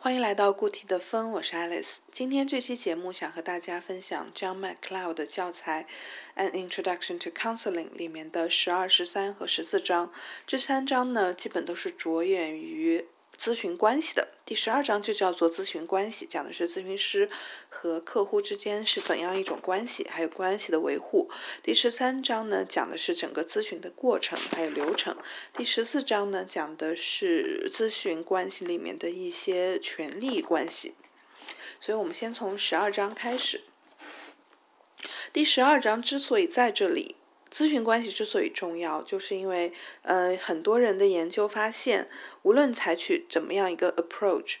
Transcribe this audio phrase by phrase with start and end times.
[0.00, 1.96] 欢迎来到固体的风，我是 Alice。
[2.12, 5.86] 今天这期节目想和大家分享 John McCloud 的教材
[6.40, 10.12] 《An Introduction to Counseling》里面的十二、十三和十四章。
[10.46, 13.06] 这三章呢，基本都是着眼于。
[13.38, 17.30] 咨询关系的第十二章就叫做咨询关系，讲的是咨询师
[17.68, 21.30] 和客户之间是怎样一种关系，还有关系的维护。
[21.62, 25.16] 第十三章呢，讲的是整个咨询的过程还有流程。
[25.56, 30.94] 第十四章呢，讲的是咨询关系里面的一些权利关系。
[31.78, 33.62] 所以我们先从十二章开始。
[35.32, 37.14] 第十二章之所以在这里。
[37.50, 42.08] 咨询关系之所以重要，就是因为，呃，很多人的研究发现，
[42.42, 44.56] 无论采取怎么样一个 approach，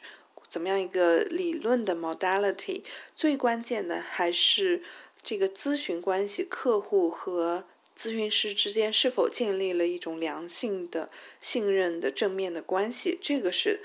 [0.48, 2.82] 怎么样一个理论的 modality，
[3.14, 4.82] 最关键的还是
[5.22, 7.64] 这个咨询关系，客户和
[7.98, 13.80] 咨询师之间是否建立了一种良性的、信任的正面的关系，这个是。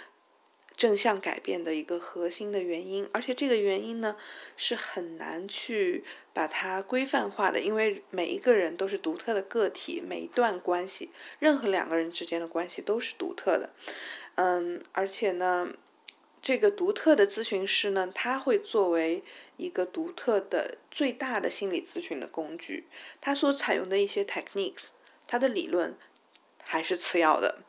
[0.75, 4.15] 正向改变的一个核心的原因，而且这个原因呢
[4.57, 13.69] 是很难去把它规范化的，因为每一个人都是独特的个体，每一段关系，任何两个人之间的关系都是独特的。
[14.35, 15.69] 嗯，而且呢，
[16.41, 19.23] 这个独特的咨询师呢，他会作为
[19.57, 22.87] 一个独特的最大的心理咨询的工具，
[23.21, 24.87] 他所采用的一些 techniques，
[25.27, 25.95] 他的理论
[26.63, 27.59] 还是次要的。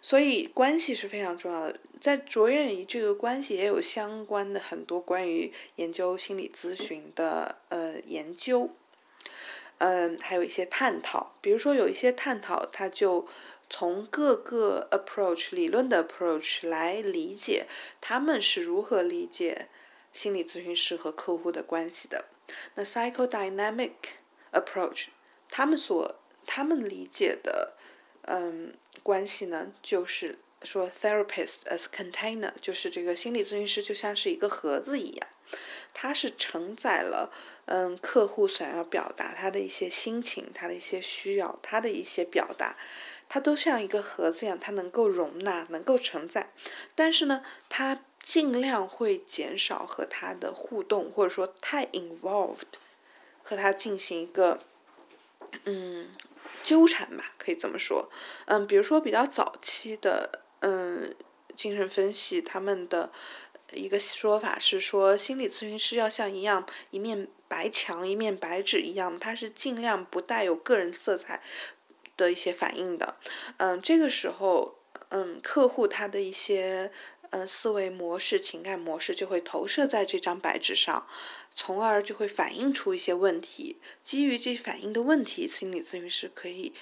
[0.00, 8.70] 所以关系是非常重要的，在着眼于这个关系，也有相关的很多关于研究心理咨询的呃研究，
[9.78, 11.34] 嗯，还有一些探讨。
[11.40, 13.26] 比如说有一些探讨，它就
[13.68, 17.66] 从各个 approach 理论的 approach 来理解
[18.00, 19.68] 他们是如何理解
[20.12, 22.24] 心理咨询师和客户的关系的。
[22.74, 23.92] 那 psychodynamic
[24.52, 25.06] approach，
[25.48, 26.14] 他们所
[26.46, 27.74] 他们理解的。
[28.30, 35.28] 嗯，关系呢，就是说，therapist as container，就是这个心理咨询师就像是一个盒子一样，
[35.94, 37.32] 它是承载了
[37.66, 42.76] 嗯客户想要表达他的一些心情，他的一些需要，他的一些表达，
[43.28, 46.50] 它都像一个盒子一样，它能够容纳，能够承载，
[46.94, 52.78] 但是呢，它尽量会减少和他的互动，或者说太 involved，
[53.42, 54.60] 和他进行一个
[55.64, 56.10] 嗯。
[56.64, 58.10] 纠缠吧，可以这么说。
[58.46, 61.14] 嗯，比如说比较早期的，嗯，
[61.54, 63.12] 精神分析，他们的
[63.72, 71.42] 一个说法是说，心理咨询师要像一样一面白墙、一面白纸一样，它是尽量不带有个人色彩
[72.16, 73.16] 的一些反应的。
[73.58, 74.76] 嗯，这个时候，
[75.10, 76.90] 嗯，客户他的一些。
[77.30, 81.06] 嗯，思维模式、情感模式就会投射在这张白纸上，
[81.52, 83.76] 从而就会反映出一些问题。
[84.02, 86.72] 基于这反映的问题，心理咨询师可以。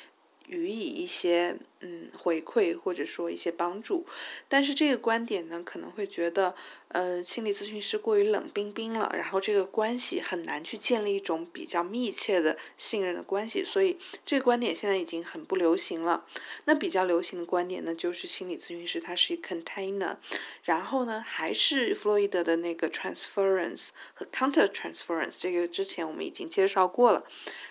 [0.48, 4.06] 予以一些嗯回馈或者说一些帮助，
[4.48, 6.54] 但是这个观点呢可能会觉得，
[6.88, 16.24] 呃，心理咨询师过于冷冰冰了，然后这个关系很难去建立一种比较密切的信任的关系，所以这个观点现在已经很不流行了。
[16.64, 20.16] 那比较流行的观点呢，就是心理咨询师他是一 container，
[20.62, 27.24] 然后呢还是弗洛伊德的那个 transference 和 counter transference，这个之前我们已经介绍过了，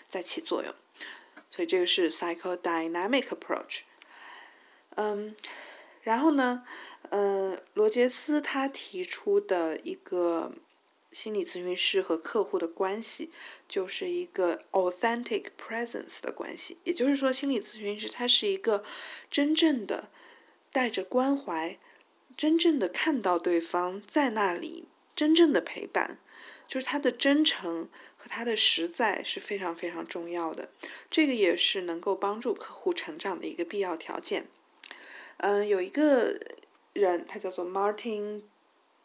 [0.07, 0.73] 在起作用。
[1.55, 3.81] 所以这个是 psychodynamic approach，
[4.95, 5.33] 嗯，
[6.01, 6.65] 然后呢，
[7.11, 10.51] 呃，罗杰斯他提出的一个
[11.13, 13.31] 心理咨询师和客户的关系，
[13.69, 16.77] 就是一个 authentic presence 的关系。
[16.83, 18.83] 也就是说，心理咨询师他是一个
[19.31, 20.09] 真正的
[20.73, 21.79] 带着关怀，
[22.35, 26.19] 真正的看到对方在那里，真正的陪伴，
[26.67, 27.89] 就是他的真诚。
[28.17, 30.69] 和他的实在是非常非常重要的，
[31.11, 34.47] 这个也是能够帮助客户成长的一个必要条件。
[35.37, 36.39] 嗯，有一个
[36.93, 38.41] 人，他叫做 Martin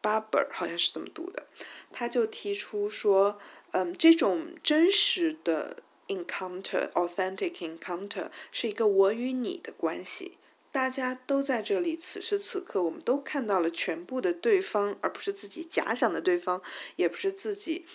[0.00, 1.48] Barber，好像是这么读的，
[1.92, 3.38] 他就提出说，
[3.72, 10.38] 嗯，这种真实的 encounter，authentic encounter，是一个我与你的关系，
[10.72, 16.62] 大家都在这里，此时此刻，我们都看到了全部的对方，而不是自己假想的对方，
[16.96, 17.86] 也不是自己。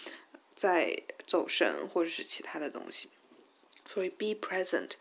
[0.55, 3.09] 在走神或者是其他的东西，
[3.89, 4.91] 所以 be present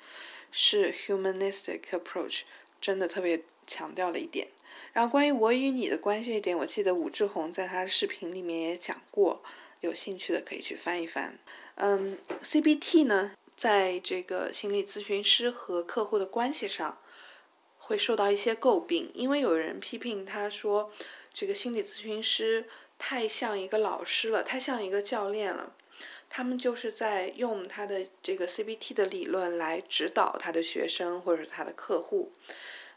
[0.50, 2.40] 是 humanistic approach
[2.80, 4.48] 真的特别强调了一点。
[4.92, 9.44] 然后关于我与你的关系一点，我记得武志红在他的视频里面也讲过，
[9.80, 11.38] 有兴趣的可以去翻一翻。
[11.76, 16.98] 嗯，CBT 呢，在这个心理咨询师和客户的关系上
[17.86, 20.90] 会受到一些诟病，因为有人批评他说，
[21.32, 22.66] 这个心理咨询师。
[22.96, 25.74] 太像一个老师了，太像一个教练了。
[26.30, 32.32] 他们就是在用他的这个 CBT 的理论来指导他的学生或者他的客户。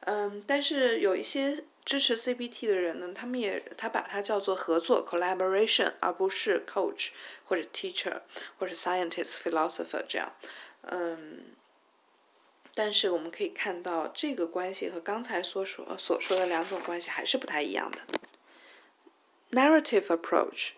[0.02, 7.10] 嗯，但是有一些支持 CBT 的人呢，他们也他把它叫做合作 （collaboration），而不是 coach
[7.46, 8.22] 或者 teacher
[8.60, 10.32] 或者 scientist、philosopher 这样。
[10.84, 11.44] 嗯，
[12.78, 17.98] 但是我们可以看到，这个关系和刚才所说所说的两种关系还是不太一样的。
[19.50, 20.74] Narrative approach，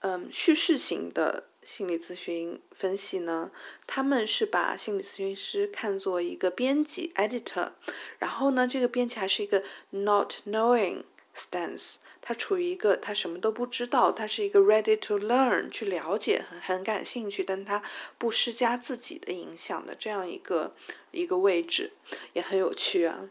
[0.00, 1.44] 嗯，叙事型的。
[1.64, 3.52] 心理咨询分析呢，
[3.86, 7.70] 他们是把心理咨询师看作一个编辑 （editor），
[8.18, 11.04] 然后呢，这个编辑还是一个 not knowing
[11.36, 17.82] stance，他处于一个他什么都不知道，他是一个 ready to learn 去了解，很很感兴趣，但他
[18.16, 20.76] 不施加自己的影响的这样一个
[21.10, 21.94] 一个位置，
[22.32, 23.28] 也很有趣啊。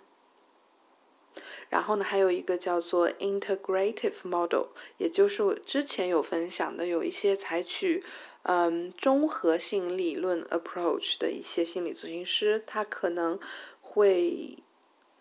[1.70, 4.66] 然后呢，还有一个叫做 integrative model，
[4.98, 8.04] 也就是我之前有分享的，有一些采取
[8.44, 13.40] 嗯综合性理论 approach 的一些心理咨询师，他可能
[13.80, 14.58] 会。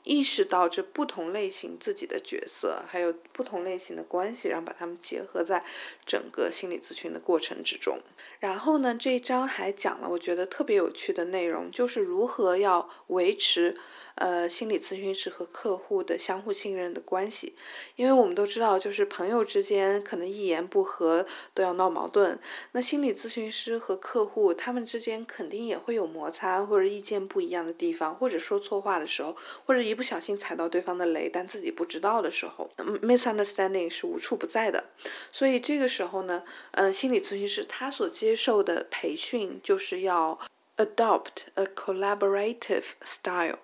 [0.02, 5.64] 意识到这不同类型自己的角色，还有不同类型的关系，然后把它们结合在
[6.06, 8.00] 整个心理咨询的过程之中。
[8.38, 13.76] 然后呢，这一章还讲了我觉得特别有趣的内容，就是如何要维持
[14.20, 17.56] 呃心理咨询师和客户的相互信任的关系。
[17.96, 22.38] 因为我们都知道，就是朋友之间可能一言不合都要闹矛盾，
[22.72, 29.34] 那心理咨询师和客户他们之间肯定也会有摩擦或者意见不一样的地方，或者说错话的时候，
[29.64, 34.84] 或者一不小心踩到对方的雷，但自己不知道的时候，misunderstanding 是无处不在的。
[35.32, 40.38] 所以这个时候呢，嗯，心理咨询师他所接受的培训就是要
[40.76, 43.58] adopt a collaborative style.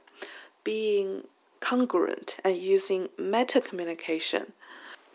[0.67, 1.23] Being
[1.61, 4.47] congruent and using meta communication。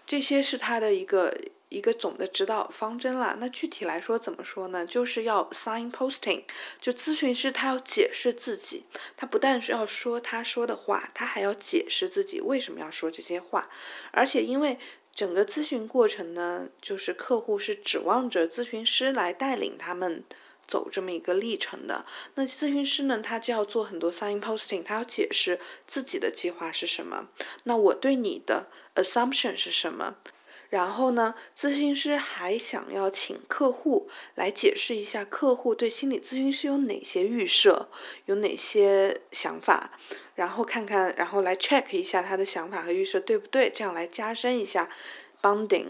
[0.07, 1.37] 这些是他的一个。
[1.71, 3.37] 一个总的指导方针啦。
[3.39, 4.85] 那具体来说怎么说呢？
[4.85, 6.43] 就是要 signposting，
[6.81, 8.83] 就咨询师他要解释自己，
[9.15, 13.69] 他不但是要说他说的话，他还要解释自己为什么要说这些话。
[14.11, 14.77] 而且因为
[15.15, 20.25] 整个咨询过程呢，就是客户是指望着咨询师来带领他们
[20.67, 22.03] 走这么一个历程的。
[22.35, 27.27] 那咨询师呢，他就要做很多 signposting，他要解释自己的计划是什么。
[27.63, 30.15] 那我对你的 assumption 是什么？
[30.69, 37.89] 然后呢，咨询师还想要请客户来解释一下客户对心理咨询师有哪些预设，
[38.27, 39.99] 有哪些想法，
[40.35, 44.89] 然后看看，然后来 check 一下他的想法和预设对不对，这样来加深一下
[45.41, 45.87] bonding。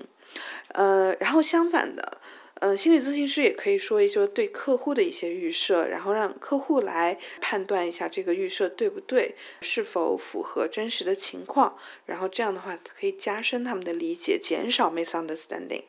[0.69, 2.17] 呃，然后相反的。
[2.63, 11.75] 嗯，心理咨询师也可以说一说对客户的一些预设，然后让客户来判断一下这个预设对不对，是否符合真实的情况，
[12.05, 15.85] 然后这样的话可以加深他们的理解，减少 misunderstanding。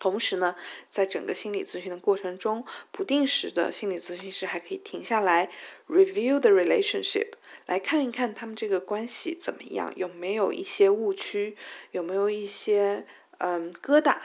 [0.00, 0.56] 同时呢，
[0.88, 5.50] 在整个心理咨询的过程中，不定时的心理咨询师还可以停下来
[5.88, 7.32] review the relationship，
[7.66, 11.54] 来看一看他们这个关系怎么样，有没有一些误区，
[11.90, 13.04] 有没有一些
[13.40, 14.16] 嗯疙瘩。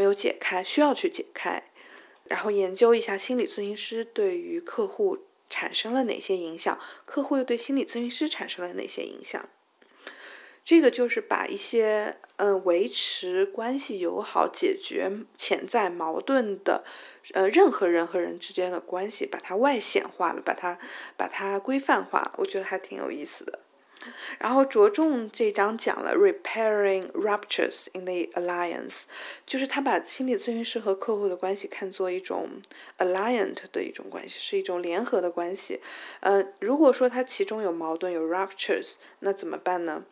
[0.00, 1.62] 没有解开，需要去解开，
[2.24, 5.18] 然后研究一下心理咨询师对于客户
[5.50, 9.46] 产生了哪些影响，客户又对心理咨询师产生了哪些影响。
[10.64, 16.82] 这个就是把一些嗯维持关系友好、解决潜在矛盾的
[17.34, 20.78] 呃任何人和人之间的关系，把它外显化了，把它
[21.18, 23.58] 把它规范化，我觉得还挺有意思的。
[24.38, 29.02] 然后着重这章讲了 repairing ruptures in the alliance，
[29.44, 32.48] 就是他把心理咨询师和客户的关系看作一种
[32.98, 35.80] alliant 的一种关系，是一种联合的关系。
[36.20, 40.04] 呃，如果说他其中有矛盾有 ruptures，那怎么办呢？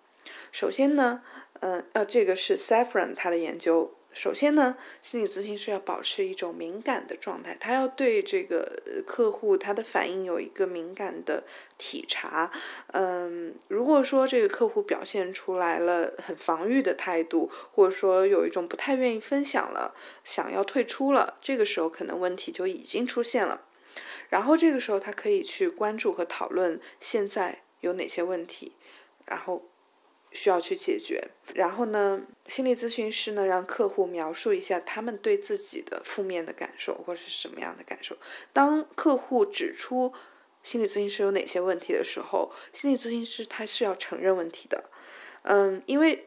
[0.52, 1.22] 首先呢，
[1.60, 3.94] 嗯，呃，这个是 Saffron 他的研究。
[4.12, 11.44] 首先呢，心理咨询师要保持一种敏感的状态，他要对这个客户他的反应有一个敏感的
[11.76, 12.50] 体察。
[12.88, 23.62] 嗯，如果说这个客户表现出来了很防御的态度，或者说有一种不太愿意分享了，想要退出了，这个时候可能问题就已经出现了。
[24.30, 28.72] 然后这个时候他可以去关注和讨论现在有哪些问题，
[29.26, 29.67] 然后。
[30.30, 38.16] 需要去解决，然后呢，心理咨询师呢让客户描述一下他们对自己的负面的感受或者是什么样的感受。
[38.52, 40.12] 当客户指出
[40.62, 44.84] 心理咨询师有哪些问题的时候，心理咨询师他是要承认问题的。
[45.42, 46.26] 嗯，因为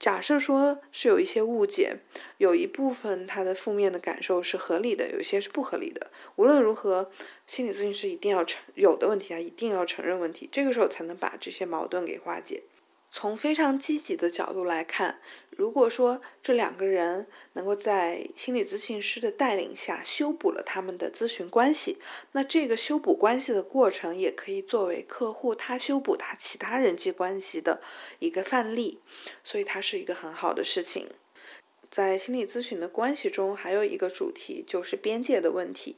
[0.00, 1.98] 假设说是有一些误解，
[2.38, 6.10] 有一部分他的负面的感受是合理的，有一些是不合理的。
[6.34, 7.12] 无论如何，
[7.46, 12.64] 心理咨询师一定要承有的问题啊，一定要承认问题，这个时候才能把这些矛盾给化解。
[13.14, 21.98] 从非常积极的角度来看，如果说这两个人能够在心理咨询师的带领下修补了他们的咨询关系，
[22.32, 27.82] 那这个修补关系的过程也可以作为客户他修补他其他人际关系的
[28.18, 28.98] 一个范例，
[29.44, 31.06] 所以它是一个很好的事情。
[31.90, 35.96] 在心理咨询的关系中，还有一个主题就是边界的问题。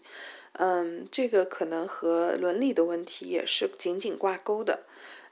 [0.55, 4.81] 嗯，这个可能和伦理的问题也是紧紧挂钩的。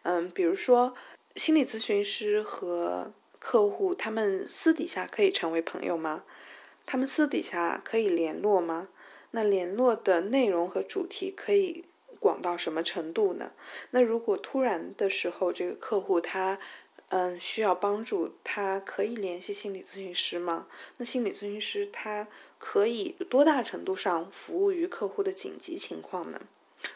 [0.05, 0.95] 嗯，比如说
[1.37, 6.25] 心理咨询师和客户他们私底下可以成为朋友吗？
[6.85, 8.89] 他们私底下可以联络吗？
[9.31, 11.85] 那联络的内容和主题可以
[12.21, 13.53] 广到什么程度呢？
[13.91, 16.59] 那如果突然的时候，这个客户他
[17.09, 20.67] 嗯需要帮助，他可以联系心理咨询师吗？
[20.99, 26.41] 那心理咨询师他可以多大程度上服务于客户的紧急情况呢？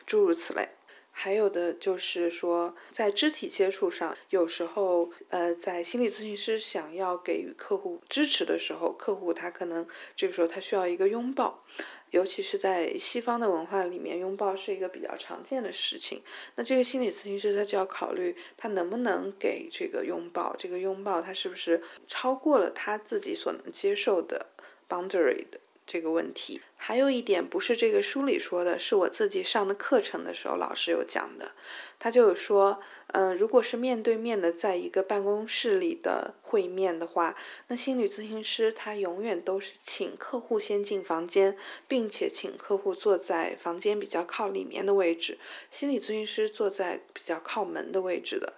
[0.04, 0.68] 诸如此类。
[1.18, 11.64] 还有的就是说，在肢体接触上，有时候，呃，在心理咨询师想要给予客户支持的时候，客户他可能这个时候他需要一个拥抱，
[12.10, 16.22] 尤其是在西方的文化里面，拥抱是一个比较常见的事情。
[16.54, 24.44] 那这个心理咨询师他就要考虑，他能不能给这个拥抱，这个拥抱他是不是超过了他自己所能接受的
[24.86, 25.58] boundary 的。
[25.86, 31.52] 这个问题还有一点不是这个书里说的，是我自己上的课程的时候老师有讲的。
[31.98, 37.34] 他就有说，嗯，如果是面对面的，在一个办公室里的会面的话，
[37.68, 41.56] 那心理咨询师他永远都是请客户先进房间，
[41.88, 45.38] 并且请客户坐在房间比较靠里面的位置，
[45.70, 48.52] 心理咨询师坐在比较靠门的位置的。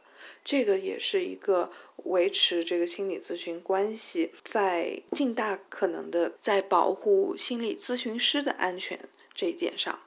[0.48, 1.70] 这个也是一个
[2.04, 8.98] 维持这个心理咨询关系，在尽大可能的在保护心理咨询师的安全
[9.34, 10.00] 这一点上，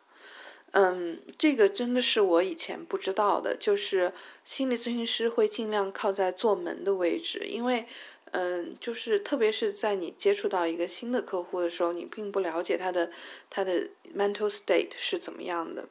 [0.72, 7.86] 嗯，这个真的是我以前不知道的，就是心理咨询师会尽量靠在坐门的位置，因为，
[8.32, 13.12] 嗯，就是特别是在你接触到一个新的客户的时候，你并不了解他的
[13.52, 15.88] 他的 mental state 是怎么样的，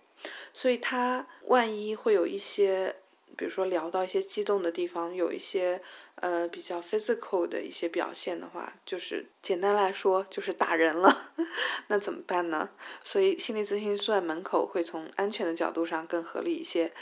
[0.53, 2.97] 所以他万一会有一些。
[3.37, 5.81] 比如说聊到一些激动的地方，有一些
[6.17, 11.33] 呃比较 physical 的一些表现的话，就是简单来说就是打人了，
[11.89, 12.71] 那怎么办呢？
[13.05, 16.93] 所以心理咨询师在门口会从安全的角度上更合理一些。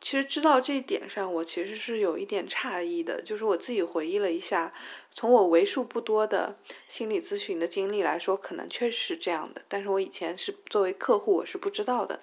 [0.00, 4.72] 其实知道这一点上，我其实是有一点诧异的，就是我自己回忆了一下，
[5.12, 6.56] 从我为数不多的
[6.88, 12.20] 心理咨询的经历来说，可能确实是这样的，但是我以前是作为客户，我是不知道的。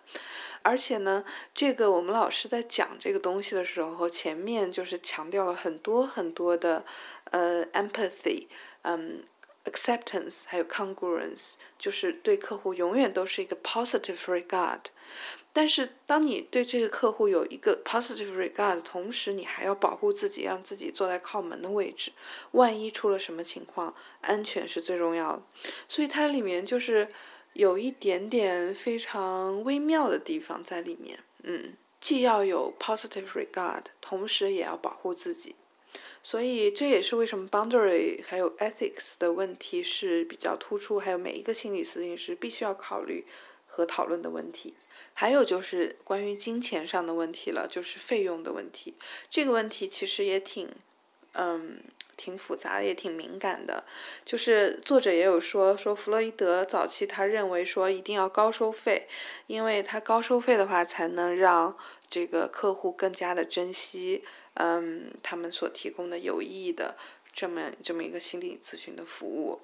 [0.64, 6.84] 而且呢，这个我们老师在讲这个东西的时候，前面就是强调了很多很多的，
[7.26, 8.48] 呃，empathy，
[8.82, 9.24] 嗯
[9.66, 14.80] ，acceptance，还有 congruence，就是对客户永远都是一个 positive regard。
[15.58, 22.12] 但是当你对这个客户有一个 positive regard，同时你还要保护自己，让自己坐在靠门的位置，
[22.52, 25.42] 万一出了什么情况，安全是最重要的。
[25.88, 27.08] 所以它里面就是。
[27.54, 35.56] 有一点点非常微妙的地方在里面，嗯，既要有 positive regard，同时也要保护自己，
[36.22, 43.26] 所以这也是为什么 boundary 还有 ethics 的问题是比较突出，还有每一个心理咨询师必须要考虑
[43.66, 44.76] 和讨论的问题。
[45.20, 48.94] 还有就是关于金钱上的问题了，就是费用的问题，
[49.32, 50.70] 这个问题其实也挺，
[51.34, 51.82] 嗯。
[52.18, 53.84] 挺复杂的，也挺敏感的。
[54.26, 59.08] 就是作者也有说，说弗洛伊德早期他认为说一定要高收费，
[59.46, 61.78] 因为他高收费的话，才能让
[62.10, 66.98] 这个客户更加的珍惜，嗯，他们所提供的有意义的
[67.32, 69.62] 这么这么一个心理咨询的服务。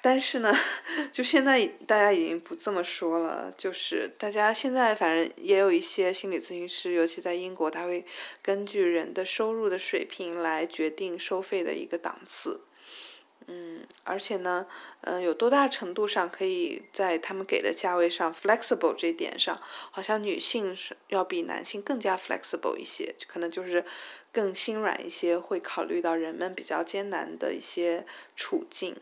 [0.00, 0.54] 但是呢，
[1.12, 8.04] 就现在大家已经不这么说了，就是大家现在反正也有一些心理咨询师，尤其在英国，他会
[8.42, 12.62] 根据人的收入的水平来决定收费的一个档次。
[13.48, 14.66] 嗯，而且呢，
[15.06, 19.56] 嗯，有多大程度上可以在他们给的价位上 flexible 这点上，
[19.92, 23.84] 好像女性是要比男性更加 flexible 一些，可能就是
[24.32, 28.96] 更心软一些，会考虑到人们比较艰难的一些处境。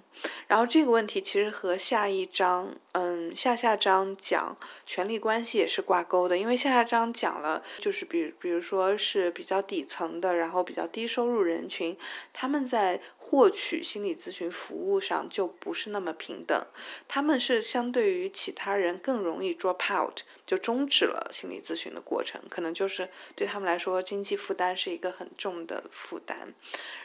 [0.46, 11.96] 然后这个问题其实和下一章，嗯，下下章讲权力关系也是挂钩的，因为下下章讲了，就是比比如说是比较底层的，然后比较低收入人群，
[12.32, 16.66] 他们在获取心理咨询服务上就不是那么平等，
[17.06, 26.52] 他们是相对于其他人更容易 drop out，就终止了心理咨询的过程，可能就是对他们来说经济负担是一个很重的负担，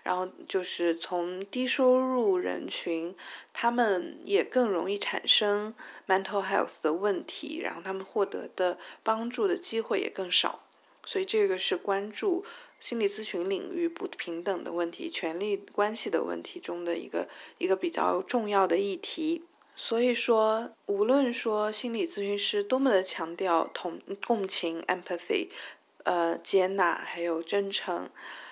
[0.02, 3.16] 然后就是从低收入人群，
[3.54, 5.76] 他们也更容易产生
[6.08, 10.64] mental health 的问题，然后他们获得的帮助的机会也更少，
[11.06, 12.44] 所以这个是关注。
[12.80, 19.44] 心理咨询领域不平等的问题、权力关系的问题中的一个一个比较重要的议题。
[19.76, 25.50] 所以说，无论说心理咨询师多么的强调同共情 （empathy），
[26.04, 28.10] 呃，接纳还有真诚，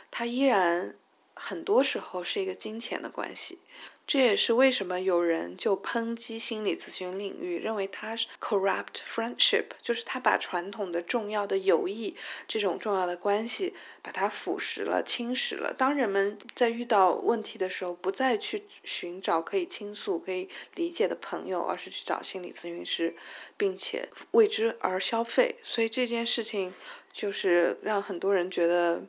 [0.09, 0.95] 它依然
[1.33, 3.59] 很多时候是一个金钱的关系。
[4.07, 12.15] 这也是为什么有人就抨击心理咨询领域，认为它是 corrupt friendship，就是他把传统的重要的友谊
[12.47, 15.73] 这种重要的关系，把它腐蚀了、侵蚀了。
[15.77, 23.13] 当人们在遇到问题的时候，不再去寻找可以倾诉、可以理解的朋友，而是去找心理咨询师，
[23.57, 25.57] 并且为之而消费。
[25.61, 26.73] 所以这件事情
[27.11, 29.03] 就是让很多人觉得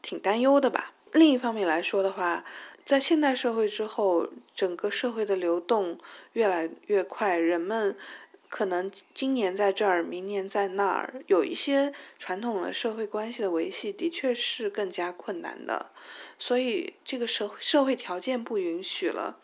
[0.00, 0.94] 挺担忧的吧。
[1.12, 2.44] 另一方面来说的话，
[2.88, 5.98] 在现代社会之后，整个社会的流动
[6.32, 7.94] 越来越快，人们
[8.48, 15.90] 可能今年在这儿，明年在那儿，有一些传统的社会关系的维系的确是更加困难的，
[16.38, 19.38] 所以这个社社会条件不允许了，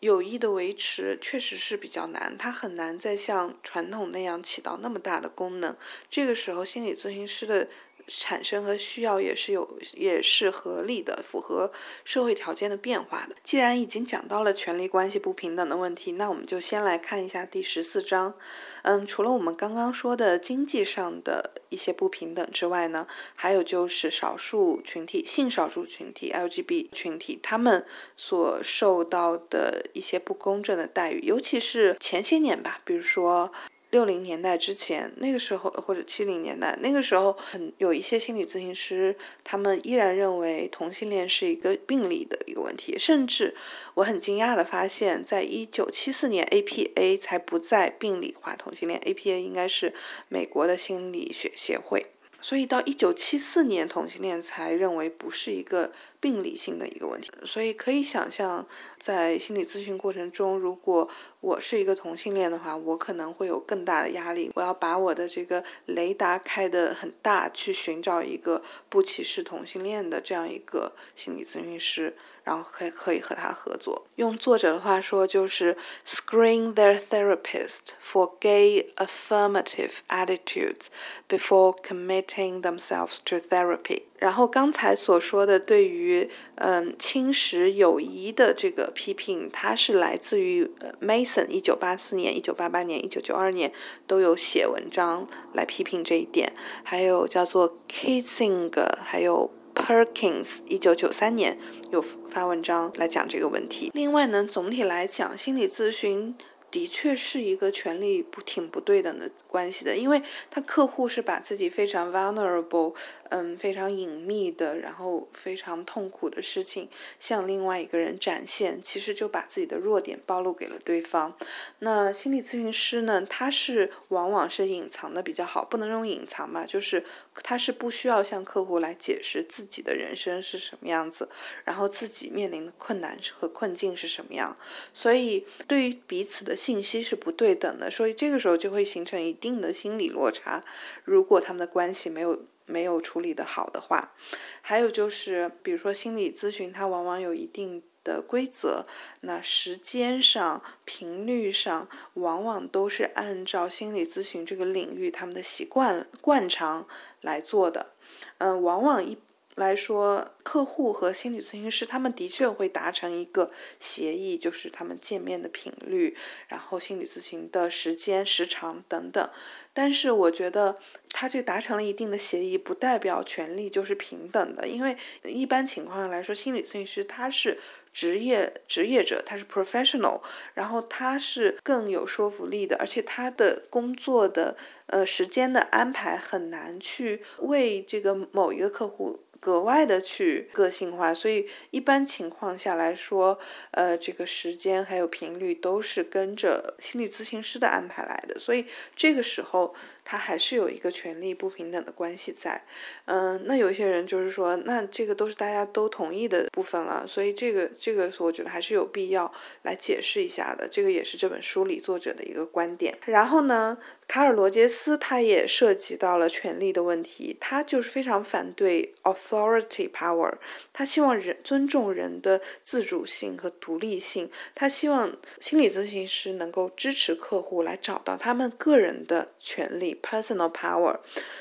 [0.00, 5.76] 友谊的维持确实是比较难，它很难再像传统那样起到那么大的功能。
[6.10, 7.68] 这个时候，心理咨询师的。
[8.08, 11.72] 产生和需要也是有，也是合理的，符合
[12.04, 13.36] 社会条件的变化的。
[13.42, 18.34] 既然已经讲到了权力关系不平等的问题，那我们就先来看一下第十四章。
[18.82, 33.52] 嗯，除了我们刚刚说的经济上的一些不平等之外呢，还有就是少数群体、性少数群体 LGB 群体）他们所受到的一些不公正的待遇，尤其是前些年吧，比如说。
[33.92, 42.98] 六零年代之前，那个时候或者七零年代，那个时候很有一些心理咨询师，他们依然认为同性恋是一个病理的一个问题。
[42.98, 43.54] 甚至
[43.92, 49.92] 我很惊讶的发现，在一九七四年，APA 才不再病理化同性恋，APA 应该是
[50.30, 52.06] 美国的心理学协会。
[52.42, 57.30] 所以到一九七四年，同性恋才认为不是一个病理性的一个问题。
[57.44, 58.66] 所以可以想象，
[58.98, 61.08] 在心理咨询过程中，如果
[61.40, 64.50] 我是一个同性恋的话，我可能会有更大的压力。
[64.54, 74.06] 我要把我的这个雷达开得很大，去寻找一个不歧视同性恋的这样一个心理咨询师，然后可以可以和他合作。
[74.16, 75.76] 用作者的话说，就是
[76.06, 80.86] screen their therapist for gay affirmative attitudes
[81.28, 84.02] before committing themselves to therapy。
[84.18, 93.72] 然后刚才所说的对于嗯侵蚀友谊的这个批评，它是来自于 Mason 一九八四年、一九八八年、一九九二年
[94.06, 96.52] 都有写文章来批评这一点，
[96.84, 101.58] 还有叫做 Kissinger，还有 Perkins 一九九三年
[101.92, 103.90] 有发文章来讲这个问题。
[103.92, 106.34] 另外呢，总体来讲，心理咨询。
[106.70, 112.94] 的确是一个权利不挺不对等的关系的，因为他客户是把自己非常 vulnerable，
[113.34, 121.36] 嗯，非常隐秘的，然后非常痛苦的事情向另外一个人展现，其实就把自己的弱点暴露给了对方。
[121.80, 127.04] 那心理咨询师呢，他是往往是隐藏的比较好，不能用隐藏吧，就是
[127.42, 131.28] 他是不需要向客户来解释自己的人生是什么样子，
[131.64, 134.56] 然后自己面临的困难和困境是什么样，
[134.94, 136.56] 所以对于彼此的。
[136.62, 140.62] 信息是不对等的，所以这个时候就会形成一定的心理落差。
[141.02, 144.12] 如果他们的关系没有没有处理的好的话，
[144.60, 148.86] 还有就是，比如说心理咨询，它往往有一定的规则，
[149.20, 156.86] 那时间上、频率上，往往都是按照心理咨询这个领域他们的习惯惯常
[157.20, 157.92] 来做的。
[158.38, 159.18] 嗯，往往一。
[159.56, 166.16] 来说，客户和心理咨询师他们的确会达成一个协议，就是他们见面的频率，
[166.48, 169.28] 然后心理咨询的时间时长等等。
[169.74, 170.78] 但是我觉得，
[171.10, 177.58] 他这达成了一定的协议，不代表权利就是平等的，因为一般情况下来说，心理咨询师他是
[177.92, 180.22] 职业职业者，他是 professional，
[180.54, 189.20] 然后他是更有说服力的，而且他的工作的呃时间的安排很难去为这个某一个客户。
[189.42, 193.36] 格外的去个性化，所以一般情况下来说，
[193.72, 199.74] 呃，这个时间还有频率都是跟着心理咨询师的安排来的，所以这个时候。
[200.04, 202.62] 他还是有一个权利不平等的关系在，
[203.06, 212.98] 嗯，那有些人就是说，那这个都是大家都同意的部分了，所以这个这个我觉得还是有必要来解释一下的，这个也是这本书里作者的一个观点。
[213.06, 220.34] 然后呢，卡尔罗杰斯他也涉及到了权力的问题，他就是非常反对 authority power，
[220.72, 229.91] 他希望人尊重人的自主性和独立性，他希望心理咨询师能够支持客户来找到他们个人的权利。
[230.00, 230.96] Personal power，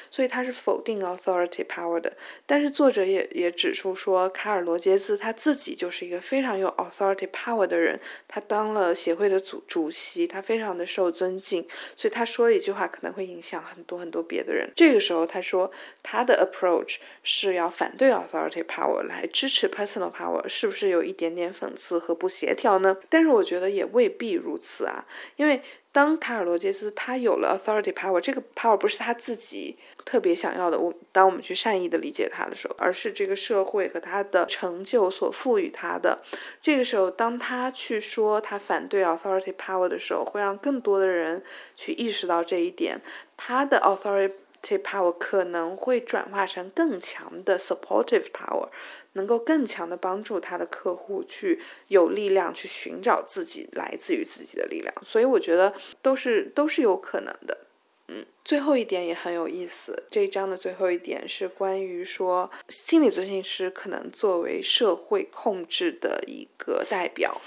[0.10, 2.12] 所以他是否定 authority power 的。
[2.46, 14.70] 但是作者也也指出说，卡尔罗杰斯他自己就是一个非常有 authority power 的人，他当了协会的主主席，他非常的受尊敬，所以他说了一句话可能会影响很多很多别的人。
[14.76, 22.98] 这个时候他说他的 approach 是要反对 authority power 来支持 personal power，是不是有一点点讽刺和不协调呢？
[23.10, 25.62] 但是我觉得也未必如此啊，因为。
[25.94, 30.80] 当卡尔罗杰斯他有了 authority power，这个 power 不是他自己特别想要的。
[30.80, 36.24] 我当我们去善意的理解他的时候，而是这个社会和他的成就所赋予他的。
[36.62, 41.44] 这个时候，当他去说他反对 authority power 的时候，会让更多的人
[41.76, 43.02] 去意识到这一点。
[43.36, 48.70] 他的 authority power 可能会转化成更强的 supportive power。
[49.14, 57.58] 能够更强的帮助他的客户去有力量去寻找自己来自于自己的力量，所以我觉得都是都是有可能的。
[58.08, 67.42] 嗯，最后一点也很有意思，这一章的最后一点是关于说心理咨询师可能作为社会控制的一个代表，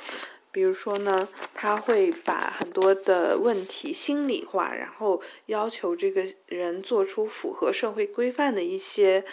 [0.54, 9.24] 比如说呢，他会把很多的问题心理化，然后要求这个人做出符合社会规范的一些。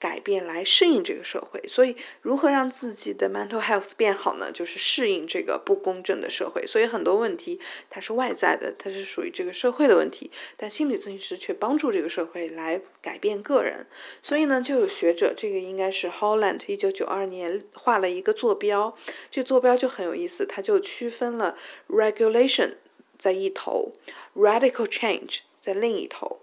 [0.00, 4.52] 改变来适应这个社会，所以如何让自己的 mental health 变好呢？
[4.52, 6.64] 就是适应这个不公正的社会。
[6.66, 7.58] 所以很多问题
[7.90, 13.86] 它是外在的，它是属于这个社会的问题，但心理咨询师却帮助这个社会来改变个人。
[14.22, 18.96] 所以呢，就有学者，这个应该是 Holland 一九九二年画了一个坐标，
[19.32, 21.56] 这坐标就很有意思，它就区分了
[21.88, 22.74] regulation
[23.18, 23.92] 在一头
[24.36, 26.38] ，radical change 在另一头，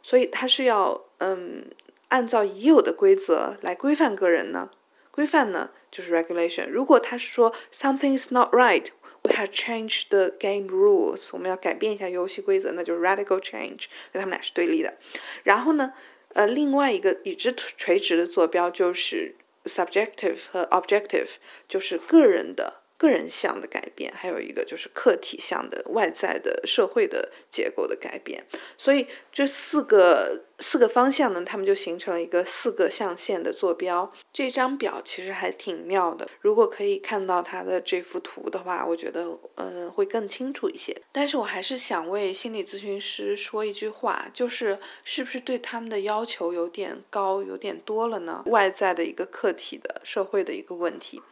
[0.00, 1.64] 所以它是要嗯。
[2.10, 4.70] 按照已有的规则来规范个人呢？
[5.10, 6.68] 规范呢就是 regulation。
[6.68, 13.86] 如果他是说 something is not right，we have changed the game rules，我们要改变一下游戏规则，那就是 radical change。
[14.12, 14.94] 所以他们俩是对立的。
[15.42, 15.94] 然后呢，
[16.34, 21.30] 呃，另外一个与之垂直的坐标就是 subjective 和 objective，
[21.68, 22.80] 就是个人的。
[23.00, 28.44] 个人向的改变，还有一个就是客体向的外在的社会的结构的改变，
[28.76, 34.12] 所以这四个四个方向呢，他们就形成了一个四个象限的坐标。
[34.30, 40.94] 这张表其实还挺妙的，如果可以看到它的这幅图的话，我觉得嗯会更清楚一些。
[41.10, 48.42] 但是我还是想为心理咨询师说一句话，就是是不是对他们的要求有点高，有点多了呢？
[48.44, 51.22] 外在的一个客体的社会的一个问题，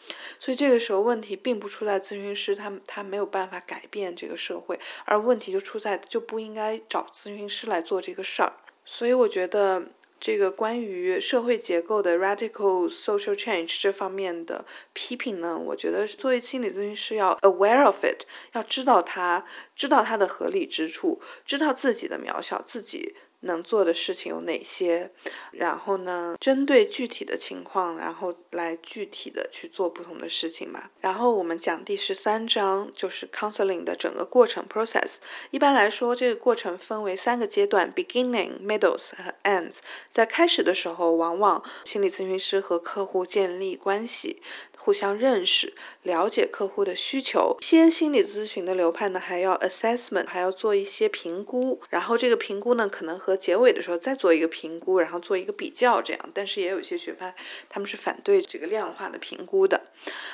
[0.41, 1.59] 所以这个时候问题并。
[1.59, 8.53] 不出在咨询师，他他没有办法改变这个社会，而问题就出在就不应该找咨询师来做这个事儿。
[8.91, 9.83] 所以我觉得
[10.19, 18.23] 这个关于社会结构的 radical social change 这方面的批评呢，我觉得作为心理咨询师要 aware of it，
[18.55, 19.45] 要知道它，
[19.77, 23.15] 知道它的合理之处，知道自己的渺小，自己。
[23.41, 25.11] 能做的事情有哪些？
[25.53, 30.91] 然后呢，针对具体的情况，然后来具体的去做不同的事情吧。
[31.01, 35.17] 然后我们讲第十三章，就是 counseling 的整个过程 process。
[35.51, 39.79] 一般来说，这个过程分为三个阶段：beginning、middles 和 ends。
[40.11, 44.43] 在开始的时候，往往心理咨询师和客户建立关系。
[44.89, 45.75] 互相认识，
[46.05, 47.59] 了解客户的需求。
[47.61, 51.79] 一些心理咨询的流派呢，还要 assessment，还要做一些评估。
[51.91, 56.31] 然后这个评估呢，可能和结尾的时候再做一个评估，然后做一个比较，这样。
[56.33, 57.35] 但是也有一些学派，
[57.69, 59.79] 他们是反对这个量化的评估的。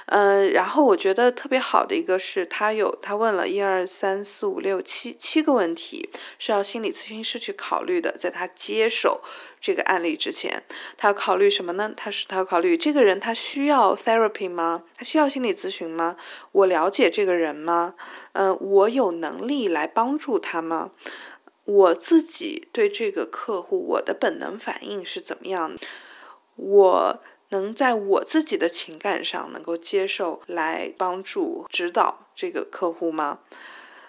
[0.07, 9.21] 呃，然后我觉得特别好的一个是，他有他问了一二三四五六七七个问题，是要心理咨询师去考虑的，在他接手。
[9.65, 10.63] 这个案例之前，
[10.99, 11.91] 他要考虑什么呢？
[11.97, 14.83] 他是他要考虑这个人他需要 therapy 吗？
[14.95, 16.19] 他需要心理咨询吗？
[16.53, 17.95] 我了解这个人吗？
[18.33, 20.91] 嗯，我有能力来帮助他吗？
[21.65, 25.79] 我自己对这个客户，我的本能反应是怎么样？
[26.57, 33.39] 我能在我自己的情感上能够接受来帮助指导这个客户吗？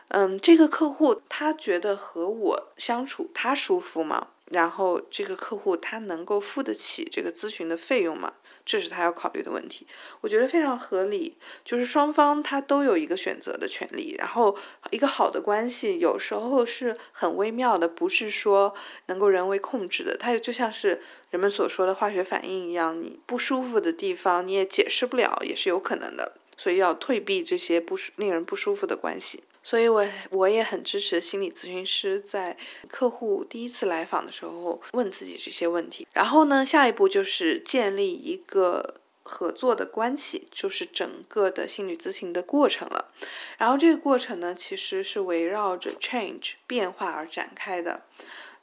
[0.10, 4.28] 嗯，这个客户他觉得和我相处他舒服吗？
[4.52, 8.34] 然后这个客户他能够付得起这个咨询的费用吗？
[8.64, 9.86] 这是他要考虑的问题。
[10.22, 14.16] 我觉得非常合理，就是双方他都有一个选择的权利。
[14.18, 14.58] 然后
[14.90, 18.74] 一个好的关系有时候是很微妙的，不是说
[19.06, 20.18] 能够人为控制的。
[20.18, 26.34] 它就像是人们所说的化学反应一样，你不舒服的地方你也解释不了，也是有可能的。
[26.58, 29.44] 所以要退避这些不令人不舒服的关系。
[29.66, 32.56] 所以，我我也很支持心理咨询师在
[32.88, 36.08] 客户第一次来访的时候问自己这些问题。
[36.14, 43.12] 然后呢，下一步就是建立一个合作的关系，就是整个的心理咨询的过程了。
[43.58, 48.04] 然后这个过程呢，其实是围绕着 change 变化而展开的。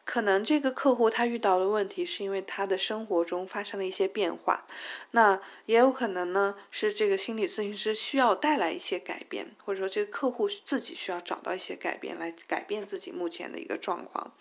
[0.05, 4.67] 可能这个客户他遇到的问题是因为他的生活中发生了一些变化，
[5.13, 14.33] 那也有可能呢是这个心理咨询师需要带来一些改变，或者说这个客户自己需要找到一些改变来改变自己目前的一个状况，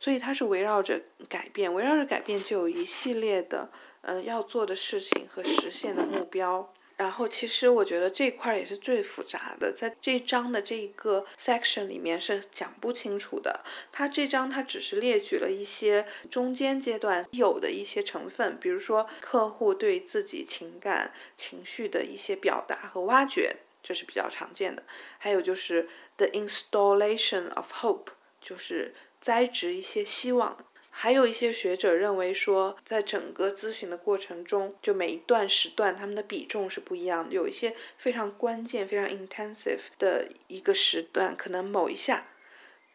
[0.00, 3.70] 所以它是围绕着改变，围绕着改变就有一系列的
[4.02, 6.72] 嗯要做的事情和实现的目标。
[6.96, 13.64] 然后，其实我觉得这块也是最复杂的，在这章的这一个 section 里面是讲不清楚的。
[13.90, 24.84] 它这章它只是列举了一些中间阶段有的一些成分，比如说客户对自己情感情绪的一些表达和挖掘，这是比较常见的。
[25.18, 28.06] 还有就是 the installation of hope，
[28.40, 30.56] 就是栽植一些希望。
[30.96, 37.34] 还有一些学者认为说，在整个咨询的过程中，就每一段时段他们的比重是不一样的。
[37.34, 42.28] 有一些非常关键、非常 intensive 的一个时段，可能某一下，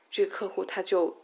[0.09, 1.17] 这个客户他就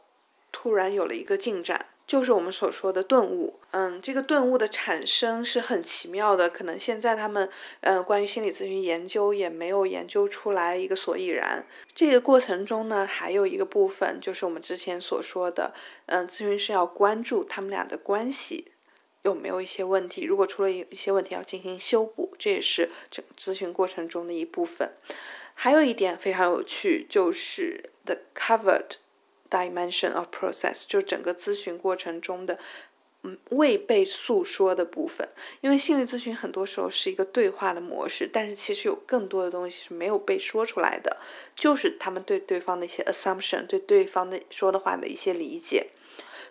[0.51, 1.87] 突然有了一个进展。
[2.07, 7.49] 就是我们所说的顿悟，嗯，这个顿悟的产生是很奇妙的，可能现在他们，
[7.81, 11.65] 嗯，关于心理咨询研究也没有研究出来一个所以然。
[11.95, 15.73] 这个过程中呢，还有一个部分就是我们之前所说的，
[16.05, 18.71] 嗯，咨询师要关注他们俩的关系
[19.23, 24.91] 有没有一些问题，如果出了一些问题要进行修补，这也是整咨询过程中的一部分。
[25.55, 28.97] 还有一点非常有趣，就是 the covered。
[29.49, 32.57] Dimension of process 就整个咨询过程中的
[33.23, 35.27] 嗯未被诉说的部分，
[35.61, 41.17] 因为心理咨询很多时候是一个对话的模式，但是其实有更多的东西是没有被说出来的，
[41.55, 45.87] 就是他们对对方的一些 assumption，对对方的说的话的一些理解。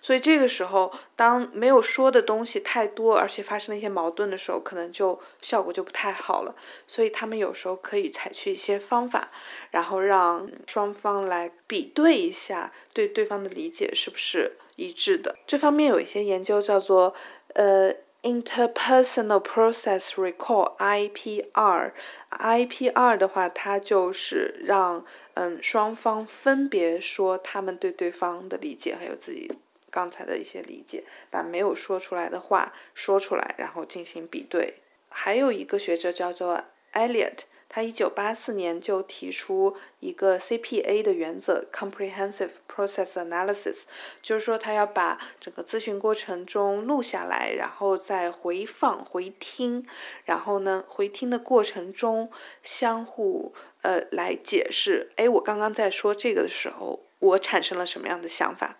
[0.05, 6.55] 所以这个时候，当没有说的东西太多，而且发生了一些矛盾的时候，可能就效果就不太好了。
[6.87, 9.31] 所以他们有时候可以采取一些方法，
[9.71, 15.35] 然后让双方来比对一下，对对方的理解是不是一致的。
[15.47, 17.15] 这方面有一些研究叫做
[17.55, 21.93] 呃 interpersonal process recall（IPR）。
[22.31, 29.51] IPR 的话，它就是让嗯双方分别说他们对对方的理解，还有自己。
[29.95, 34.75] 刚才的一些理解，把没有说出来的话说出来，然后进行比对。
[35.09, 43.83] 还有一个学者叫做 Elliot，他一九八四年就提出一个 CPA 的原则 （Comprehensive Process Analysis），
[44.21, 49.87] 就是说他要把整个咨询过程中录下来，然后再回放、回听，
[50.25, 52.33] 然后呢，回听的过程中
[52.65, 58.77] 相互呃来解释，哎，我刚刚在说这个的时候，我产生了什么样的想法？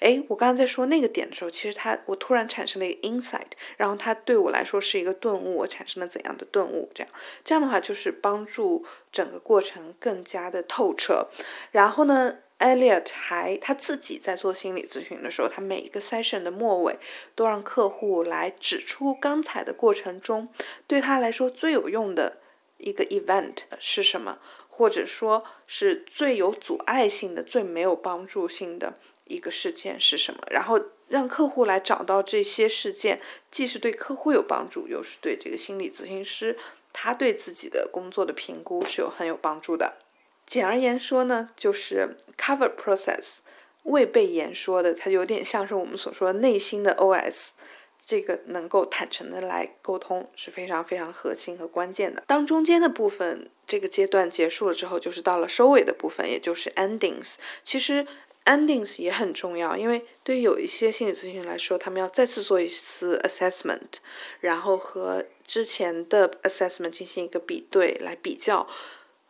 [0.00, 6.90] 哎，我刚刚在说那个点的时候，其实他我突然产生了一个 insight，然后他对我来说是一个顿悟，我产生了怎样的顿悟？
[6.94, 7.12] 这样
[7.44, 11.28] 这样的话就是帮助整个过程更加的透彻。
[11.70, 16.98] 然后呢，Elliot 还他自己在做心理咨询的时候，他每一个 session 的末尾
[17.34, 20.48] 都让客户来指出刚才的过程中
[20.86, 22.38] 对他来说最有用的
[22.78, 28.94] 一个 event 是什么，或者说是最有阻碍性的、最没有帮助性的。
[29.26, 30.40] 一个事件是什么？
[30.50, 36.56] 然后让客户来找到这些事件，既是对客户有帮助，又是对这个心理咨询师
[36.92, 39.94] 他对自己的工作的评估是有很有帮助的。
[40.46, 43.38] 简而言说呢，就是 cover process
[43.82, 47.50] 未被言说的，它有点像是我们所说的内心的 OS，
[48.04, 52.22] 这个能够坦诚的来沟通是非常非常核心和关键的。
[52.26, 57.34] 当中间的部分这个阶段结束了之后，就是到了收尾的部分，也就是 endings。
[57.62, 58.06] 其实。
[58.46, 63.98] Endings 也很重要，因为对于有一些心理咨询来说，他们要再次做一次 assessment，
[64.40, 68.68] 然后和之前的 assessment 进行一个比对来比较。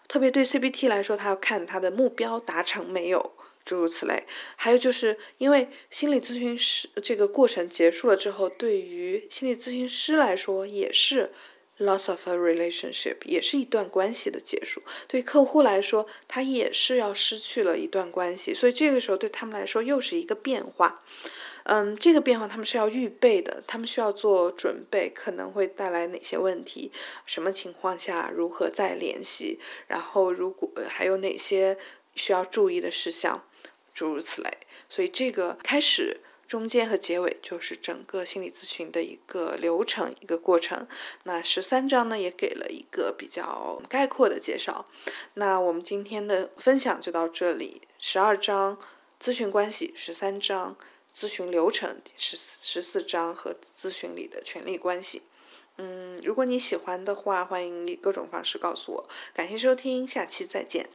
[0.07, 3.33] 特别对 CBT 来说，他要看他的目标达成没有，
[3.65, 4.25] 诸如此类。
[4.55, 11.33] 还有就是因为心理咨询师这个过程结束了之后，对于心理咨询师来说也是。
[11.79, 21.03] Loss of a relationship 也是一段关系的结束，对客户来说，他也是要失去了一段关系，所以这个时候对他们来说又是一个变化。
[21.65, 26.91] 嗯，这个变化他们是要预备的，他们需要做准备，可能会带来哪些问题，
[27.27, 31.77] 什么情况下如何再联系，然后如果还有哪些
[32.15, 33.45] 需要注意的事项，
[33.93, 34.51] 诸如此类。
[34.89, 36.21] 所以这个开始。
[36.49, 40.87] 中间和结尾就是整个心理咨询的一个流程、一个过程。
[41.25, 44.87] 那十三章呢，也给了一个比较概括的介绍。
[45.35, 47.83] 那我们今天的分享就到这里。
[47.99, 48.79] 十二章
[49.21, 50.77] 咨询关系，十三章
[51.15, 55.23] 咨询流程，十十四章和咨询里的权利关系。
[55.79, 59.09] 嗯，如果你喜欢的话，欢迎以各种方式告诉我。
[59.35, 60.89] 感谢收听，下期再见。